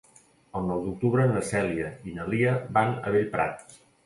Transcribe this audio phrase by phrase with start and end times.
[0.59, 3.79] El nou d'octubre na Cèlia i na Lia van a Bellprat.